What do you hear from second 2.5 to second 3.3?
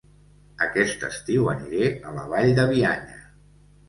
de Bianya